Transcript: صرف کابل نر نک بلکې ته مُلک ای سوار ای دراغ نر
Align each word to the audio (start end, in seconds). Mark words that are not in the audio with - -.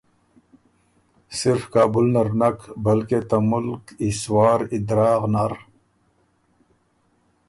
صرف 1.39 1.63
کابل 1.73 2.05
نر 2.13 2.29
نک 2.39 2.57
بلکې 2.85 3.19
ته 3.29 3.37
مُلک 3.49 3.83
ای 4.01 4.09
سوار 4.21 4.59
ای 4.71 4.79
دراغ 4.89 5.21
نر 5.33 5.53